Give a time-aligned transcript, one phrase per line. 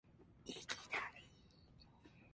[0.47, 0.59] いぎ
[0.91, 0.97] だ
[1.27, 1.29] い！！！！